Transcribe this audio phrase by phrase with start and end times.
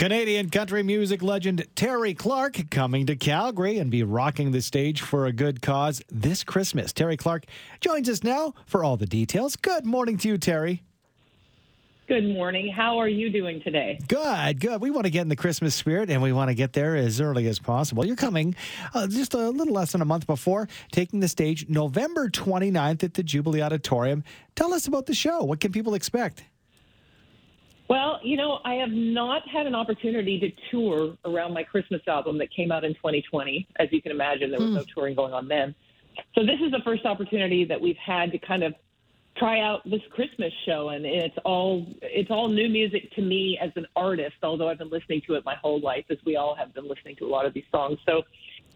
[0.00, 5.26] Canadian country music legend Terri Clark coming to Calgary and be rocking the stage for
[5.26, 6.94] a good cause this Christmas.
[6.94, 7.44] Terri Clark
[7.82, 9.56] joins us now for all the details.
[9.56, 10.80] Good morning to you, Terri.
[12.08, 12.72] Good morning.
[12.72, 14.00] How are you doing today?
[14.08, 14.80] Good, good.
[14.80, 17.20] We want to get in the Christmas spirit and we want to get there as
[17.20, 18.06] early as possible.
[18.06, 18.56] You're coming
[18.94, 23.12] uh, just a little less than a month before, taking the stage November 29th at
[23.12, 24.24] the Jubilee Auditorium.
[24.56, 25.44] Tell us about the show.
[25.44, 26.42] What can people expect?
[27.90, 32.38] Well, you know, I have not had an opportunity to tour around my Christmas album
[32.38, 33.66] that came out in 2020.
[33.80, 34.74] As you can imagine, there was mm.
[34.74, 35.74] no touring going on then.
[36.36, 38.74] So this is the first opportunity that we've had to kind of
[39.36, 43.72] try out this Christmas show, and it's all it's all new music to me as
[43.74, 44.36] an artist.
[44.44, 47.16] Although I've been listening to it my whole life, as we all have been listening
[47.16, 47.98] to a lot of these songs.
[48.06, 48.22] So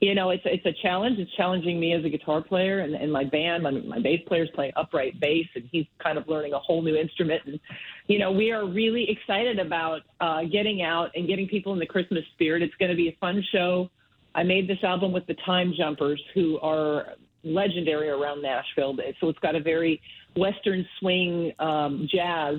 [0.00, 1.18] you know, it's it's a challenge.
[1.18, 4.48] It's challenging me as a guitar player, and, and my band, my, my bass player's
[4.54, 7.42] playing upright bass, and he's kind of learning a whole new instrument.
[7.46, 7.58] And
[8.06, 11.86] you know, we are really excited about uh, getting out and getting people in the
[11.86, 12.62] Christmas spirit.
[12.62, 13.90] It's going to be a fun show.
[14.36, 18.96] I made this album with the Time Jumpers, who are legendary around Nashville.
[19.20, 20.00] So it's got a very
[20.36, 22.58] Western swing um, jazz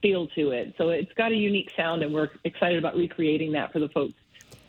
[0.00, 0.74] feel to it.
[0.78, 4.14] So it's got a unique sound, and we're excited about recreating that for the folks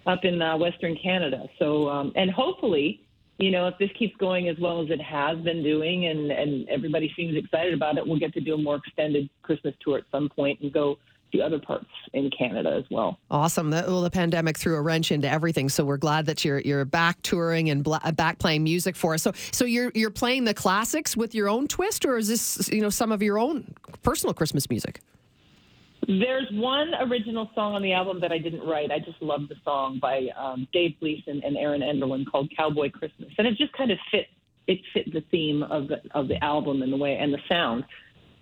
[0.06, 1.48] up in uh, Western Canada.
[1.60, 3.02] So, um, and hopefully,
[3.38, 6.70] you know, if this keeps going as well as it has been doing, and and
[6.70, 10.04] everybody seems excited about it, we'll get to do a more extended Christmas tour at
[10.12, 10.98] some point and go
[11.32, 13.18] to other parts in Canada as well.
[13.30, 13.70] Awesome.
[13.70, 16.86] The, well, the pandemic threw a wrench into everything, so we're glad that you're you're
[16.86, 19.24] back touring and back playing music for us.
[19.24, 22.82] So, so you're you're playing the classics with your own twist, or is this you
[22.82, 25.00] know some of your own personal Christmas music?
[26.08, 28.92] There's one original song on the album that I didn't write.
[28.92, 33.30] I just love the song by um, Dave Gleason and Aaron Enderlin called "Cowboy Christmas,"
[33.38, 34.28] and it just kind of fit.
[34.68, 37.84] It fit the theme of the of the album and the way and the sound.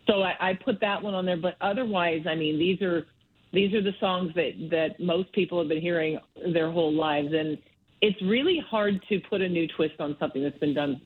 [0.07, 1.37] So I, I put that one on there.
[1.37, 3.05] But otherwise, I mean, these are
[3.51, 6.17] these are the songs that that most people have been hearing
[6.53, 7.57] their whole lives, and
[8.01, 11.01] it's really hard to put a new twist on something that's been done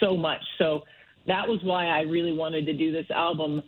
[0.00, 0.40] so much.
[0.58, 0.82] So
[1.26, 3.62] that was why I really wanted to do this album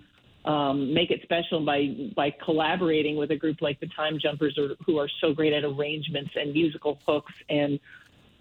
[0.44, 4.74] um, make it special by by collaborating with a group like the Time Jumpers, or,
[4.84, 7.78] who are so great at arrangements and musical hooks and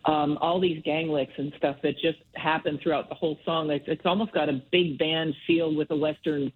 [0.05, 3.69] um, all these gang licks and stuff that just happen throughout the whole song.
[3.69, 6.51] It's, it's almost got a big band feel with a western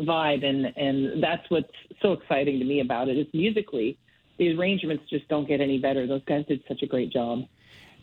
[0.00, 1.72] vibe, and and that's what's
[2.02, 3.16] so exciting to me about it.
[3.16, 3.98] Is musically,
[4.38, 6.06] the arrangements just don't get any better.
[6.06, 7.44] Those guys did such a great job.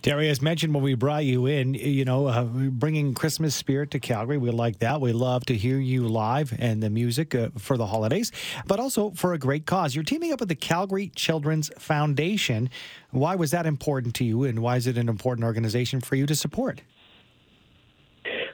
[0.08, 4.00] Terri, as mentioned when we brought you in, you know, uh, bringing Christmas spirit to
[4.00, 4.38] Calgary.
[4.38, 5.02] We like that.
[5.02, 8.32] We love to hear you live and the music uh, for the holidays,
[8.66, 9.96] but also for a great cause.
[9.96, 12.70] You're teaming up with the Calgary Children's Foundation.
[13.12, 16.26] Why was that important to you, and why is it an important organization for you
[16.26, 16.84] to support?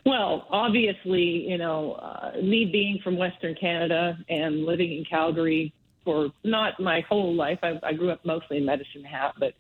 [0.08, 5.72] Well, obviously, you know, uh, me being from Western Canada and living in Calgary
[6.03, 9.53] for not my whole life, I, I grew up mostly in Medicine Hat, but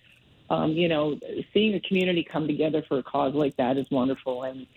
[0.53, 1.19] um, you know,
[1.53, 4.43] seeing a community come together for a cause like that is wonderful.
[4.43, 4.67] And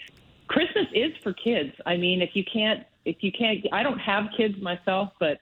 [0.49, 1.75] Christmas is for kids.
[1.85, 5.39] I mean, if you can't, if you can't, I don't have kids myself, but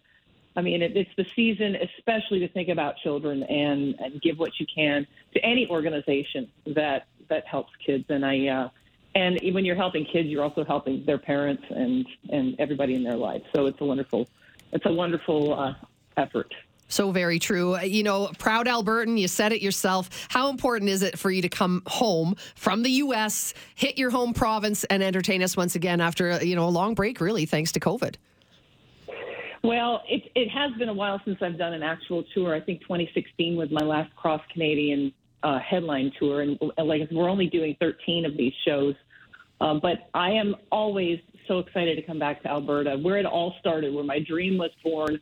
[0.57, 4.59] I mean, it, it's the season, especially to think about children and, and give what
[4.59, 8.05] you can to any organization that that helps kids.
[8.09, 8.69] And I, uh,
[9.15, 13.17] and when you're helping kids, you're also helping their parents and and everybody in their
[13.17, 13.43] life.
[13.55, 14.29] So it's a wonderful,
[14.73, 15.75] it's a wonderful uh,
[16.17, 16.53] effort.
[16.89, 17.79] So very true.
[17.81, 20.27] You know, proud Albertan, you said it yourself.
[20.29, 24.35] How important is it for you to come home from the U.S., hit your home
[24.35, 27.81] province, and entertain us once again after, you know, a long break, really, thanks to
[27.81, 28.17] COVID?
[29.63, 32.55] Well, it, it has been a while since I've done an actual tour.
[32.55, 35.13] I think 2016 was my last cross Canadian
[35.43, 38.95] uh, headline tour, and like we're only doing 13 of these shows.
[39.61, 41.19] Um, but I am always
[41.49, 44.71] so excited to come back to Alberta, where it all started, where my dream was
[44.83, 45.19] born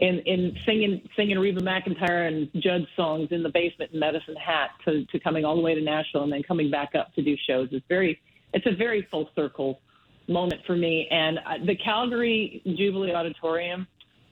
[0.00, 4.70] in in singing singing Reba McEntire and Judd songs in the basement in Medicine Hat
[4.84, 7.36] to, to coming all the way to Nashville and then coming back up to do
[7.48, 7.68] shows.
[7.72, 8.20] It's very
[8.52, 9.80] it's a very full circle
[10.28, 11.08] moment for me.
[11.10, 13.86] And uh, the Calgary Jubilee Auditorium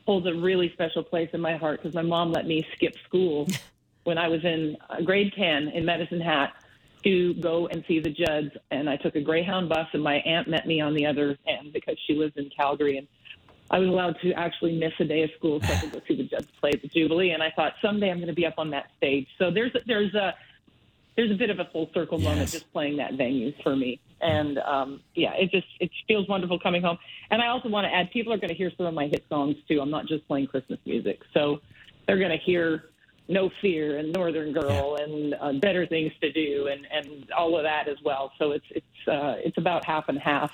[0.05, 3.49] holds a really special place in my heart because my mom let me skip school
[4.05, 6.55] when I was in uh, grade 10 in Medicine Hat
[7.03, 8.51] to go and see the Judds.
[8.71, 11.73] And I took a Greyhound bus, and my aunt met me on the other end
[11.73, 12.99] because she lives in Calgary.
[12.99, 13.09] And
[13.71, 16.17] I was allowed to actually miss a day of school so I could go see
[16.17, 18.55] the Judds play at the Jubilee, and I thought someday I'm going to be up
[18.59, 19.27] on that stage.
[19.39, 20.35] So there's there's a
[21.17, 22.29] there's a bit of a full circle yes.
[22.29, 26.59] moment just playing that venue for me, and um, yeah, it just it feels wonderful
[26.59, 26.99] coming home.
[27.31, 29.25] And I also want to add, people are going to hear some of my hit
[29.29, 29.81] songs too.
[29.81, 31.61] I'm not just playing Christmas music, so
[32.07, 32.91] they're going to hear
[33.29, 37.65] no Fear and Northern Girl and uh, Better Things to Do and, and all of
[37.65, 38.33] that as well.
[38.39, 40.53] So it's it's uh, it's about half and half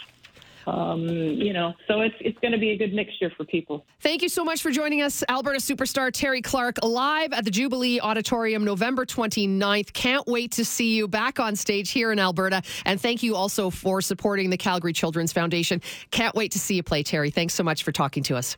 [0.66, 3.84] Um, you know, so it's it's going to be a good mixture for people.
[4.00, 8.00] Thank you so much for joining us, Alberta superstar Terri Clark, live at the Jubilee
[8.00, 9.92] Auditorium November 29th.
[9.92, 12.62] Can't wait to see you back on stage here in Alberta.
[12.84, 15.80] And thank you also for supporting the Calgary Children's Foundation.
[16.10, 17.32] Can't wait to see you play, Terri.
[17.32, 18.56] Thanks so much for talking to us.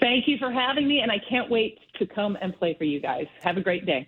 [0.00, 3.00] Thank you for having me, and I can't wait to come and play for you
[3.00, 3.26] guys.
[3.42, 4.06] Have a great day.